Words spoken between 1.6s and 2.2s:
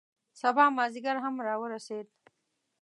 ورسید.